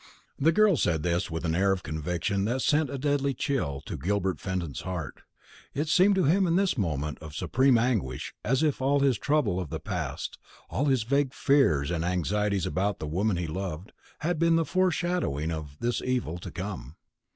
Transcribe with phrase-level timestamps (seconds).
[0.39, 3.97] The girl said this with an air of conviction that sent a deadly chill to
[3.99, 5.21] Gilbert Fenton's heart.
[5.75, 9.59] It seemed to him in this moment of supreme anguish as if all his trouble
[9.59, 10.39] of the past,
[10.71, 13.91] all his vague fears and anxieties about the woman he loved,
[14.21, 16.95] had been the foreshadowing of this evil to come.